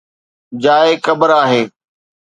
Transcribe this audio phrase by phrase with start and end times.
[0.63, 1.63] جاءِ قبر آهي